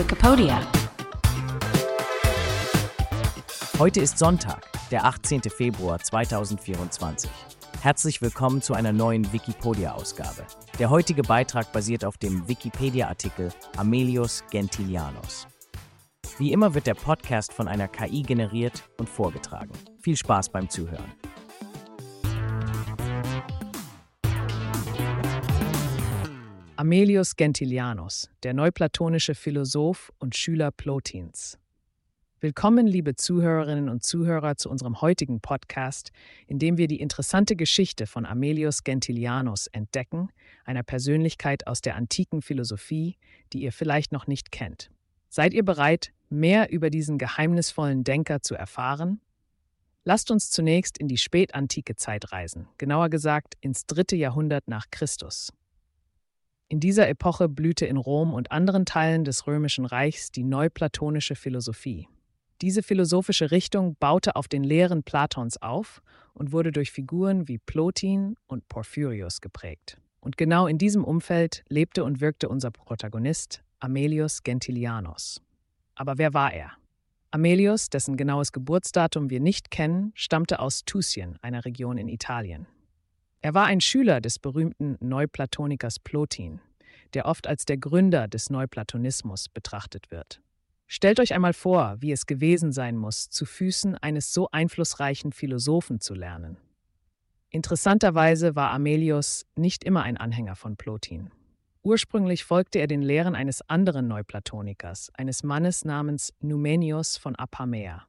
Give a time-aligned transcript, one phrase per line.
[0.00, 0.66] Wikipedia.
[3.78, 5.42] Heute ist Sonntag, der 18.
[5.42, 7.30] Februar 2024.
[7.82, 10.46] Herzlich willkommen zu einer neuen Wikipedia-Ausgabe.
[10.78, 15.46] Der heutige Beitrag basiert auf dem Wikipedia-Artikel Amelius Gentilianus.
[16.38, 19.72] Wie immer wird der Podcast von einer KI generiert und vorgetragen.
[20.00, 21.12] Viel Spaß beim Zuhören.
[26.80, 31.58] Amelius Gentilianus, der neuplatonische Philosoph und Schüler Plotins.
[32.40, 36.10] Willkommen, liebe Zuhörerinnen und Zuhörer, zu unserem heutigen Podcast,
[36.46, 40.30] in dem wir die interessante Geschichte von Amelius Gentilianus entdecken,
[40.64, 43.18] einer Persönlichkeit aus der antiken Philosophie,
[43.52, 44.90] die ihr vielleicht noch nicht kennt.
[45.28, 49.20] Seid ihr bereit, mehr über diesen geheimnisvollen Denker zu erfahren?
[50.04, 55.52] Lasst uns zunächst in die spätantike Zeit reisen, genauer gesagt ins dritte Jahrhundert nach Christus.
[56.70, 62.06] In dieser Epoche blühte in Rom und anderen Teilen des römischen Reichs die neuplatonische Philosophie.
[62.62, 66.00] Diese philosophische Richtung baute auf den Lehren Platons auf
[66.32, 69.98] und wurde durch Figuren wie Plotin und Porphyrius geprägt.
[70.20, 75.42] Und genau in diesem Umfeld lebte und wirkte unser Protagonist Amelius Gentilianus.
[75.96, 76.70] Aber wer war er?
[77.32, 82.68] Amelius, dessen genaues Geburtsdatum wir nicht kennen, stammte aus Tusien, einer Region in Italien.
[83.42, 86.60] Er war ein Schüler des berühmten Neuplatonikers Plotin,
[87.14, 90.42] der oft als der Gründer des Neuplatonismus betrachtet wird.
[90.86, 96.00] Stellt euch einmal vor, wie es gewesen sein muss, zu Füßen eines so einflussreichen Philosophen
[96.00, 96.58] zu lernen.
[97.48, 101.30] Interessanterweise war Amelius nicht immer ein Anhänger von Plotin.
[101.82, 108.06] Ursprünglich folgte er den Lehren eines anderen Neuplatonikers, eines Mannes namens Numenius von Apamea.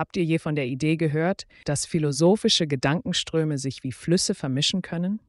[0.00, 5.20] Habt ihr je von der Idee gehört, dass philosophische Gedankenströme sich wie Flüsse vermischen können?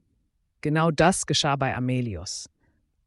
[0.61, 2.49] Genau das geschah bei Amelius.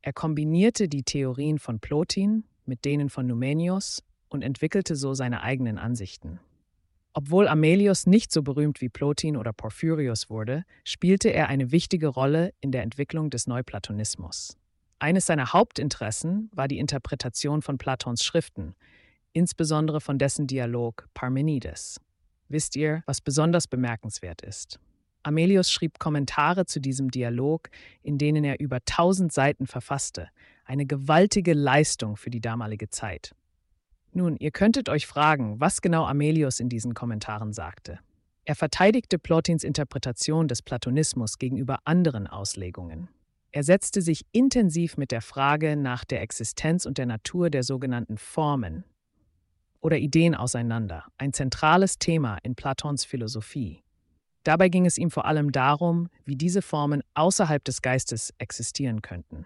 [0.02, 5.78] Er kombinierte die Theorien von Plotin mit denen von Numenius und entwickelte so seine eigenen
[5.78, 6.38] Ansichten.
[7.14, 12.52] Obwohl Amelius nicht so berühmt wie Plotin oder Porphyrius wurde, spielte er eine wichtige Rolle
[12.60, 14.58] in der Entwicklung des Neuplatonismus.
[14.98, 18.74] Eines seiner Hauptinteressen war die Interpretation von Platons Schriften,
[19.34, 22.00] insbesondere von dessen Dialog Parmenides.
[22.48, 24.80] Wisst ihr, was besonders bemerkenswert ist?
[25.22, 27.70] Amelius schrieb Kommentare zu diesem Dialog,
[28.02, 30.28] in denen er über tausend Seiten verfasste,
[30.64, 33.34] eine gewaltige Leistung für die damalige Zeit.
[34.12, 37.98] Nun, ihr könntet euch fragen, was genau Amelius in diesen Kommentaren sagte.
[38.44, 43.08] Er verteidigte Plotins Interpretation des Platonismus gegenüber anderen Auslegungen.
[43.50, 48.18] Er setzte sich intensiv mit der Frage nach der Existenz und der Natur der sogenannten
[48.18, 48.84] Formen,
[49.84, 53.82] oder Ideen auseinander, ein zentrales Thema in Platons Philosophie.
[54.42, 59.44] Dabei ging es ihm vor allem darum, wie diese Formen außerhalb des Geistes existieren könnten.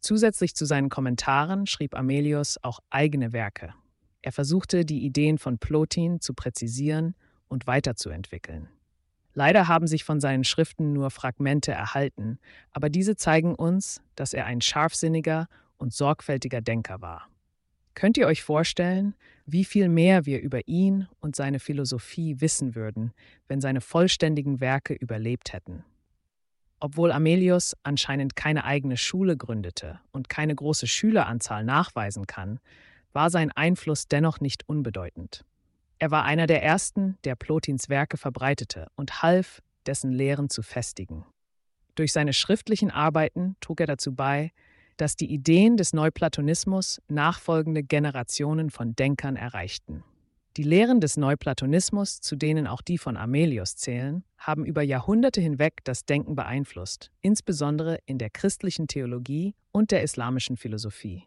[0.00, 3.72] Zusätzlich zu seinen Kommentaren schrieb Amelius auch eigene Werke.
[4.20, 7.14] Er versuchte, die Ideen von Plotin zu präzisieren
[7.48, 8.68] und weiterzuentwickeln.
[9.32, 12.38] Leider haben sich von seinen Schriften nur Fragmente erhalten,
[12.72, 15.46] aber diese zeigen uns, dass er ein scharfsinniger
[15.78, 17.31] und sorgfältiger Denker war.
[17.94, 19.14] Könnt ihr euch vorstellen,
[19.44, 23.12] wie viel mehr wir über ihn und seine Philosophie wissen würden,
[23.48, 25.84] wenn seine vollständigen Werke überlebt hätten?
[26.80, 32.58] Obwohl Amelius anscheinend keine eigene Schule gründete und keine große Schüleranzahl nachweisen kann,
[33.12, 35.44] war sein Einfluss dennoch nicht unbedeutend.
[35.98, 41.24] Er war einer der ersten, der Plotins Werke verbreitete und half, dessen Lehren zu festigen.
[41.94, 44.50] Durch seine schriftlichen Arbeiten trug er dazu bei,
[44.96, 50.04] dass die Ideen des Neuplatonismus nachfolgende Generationen von Denkern erreichten.
[50.58, 55.78] Die Lehren des Neuplatonismus, zu denen auch die von Amelius zählen, haben über Jahrhunderte hinweg
[55.84, 61.24] das Denken beeinflusst, insbesondere in der christlichen Theologie und der islamischen Philosophie.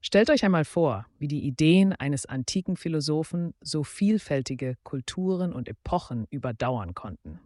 [0.00, 6.26] Stellt euch einmal vor, wie die Ideen eines antiken Philosophen so vielfältige Kulturen und Epochen
[6.30, 7.40] überdauern konnten.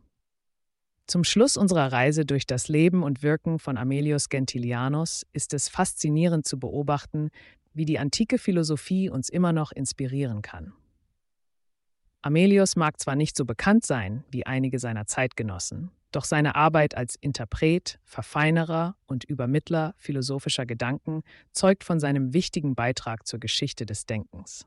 [1.06, 6.46] Zum Schluss unserer Reise durch das Leben und Wirken von Amelius Gentilianus ist es faszinierend
[6.46, 7.30] zu beobachten,
[7.74, 10.72] wie die antike Philosophie uns immer noch inspirieren kann.
[12.22, 17.16] Amelius mag zwar nicht so bekannt sein wie einige seiner Zeitgenossen, doch seine Arbeit als
[17.16, 21.22] Interpret, Verfeinerer und Übermittler philosophischer Gedanken
[21.52, 24.66] zeugt von seinem wichtigen Beitrag zur Geschichte des Denkens.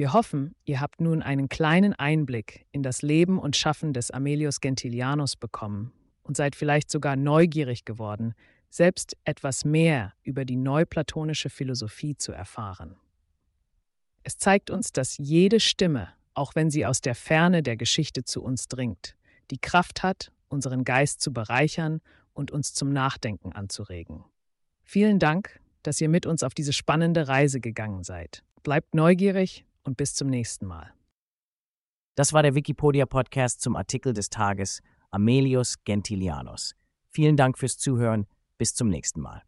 [0.00, 4.62] Wir hoffen, ihr habt nun einen kleinen Einblick in das Leben und Schaffen des Amelius
[4.62, 5.92] Gentilianus bekommen
[6.22, 8.32] und seid vielleicht sogar neugierig geworden,
[8.70, 12.96] selbst etwas mehr über die neuplatonische Philosophie zu erfahren.
[14.22, 18.42] Es zeigt uns, dass jede Stimme, auch wenn sie aus der Ferne der Geschichte zu
[18.42, 19.16] uns dringt,
[19.50, 22.00] die Kraft hat, unseren Geist zu bereichern
[22.32, 24.24] und uns zum Nachdenken anzuregen.
[24.82, 28.42] Vielen Dank dass ihr mit uns auf diese spannende Reise gegangen seid.
[28.62, 30.92] Bleibt neugierig und bis zum nächsten Mal.
[32.14, 36.74] Das war der Wikipedia-Podcast zum Artikel des Tages Amelius Gentilianus.
[37.08, 38.26] Vielen Dank fürs Zuhören.
[38.58, 39.42] Bis zum nächsten Mal.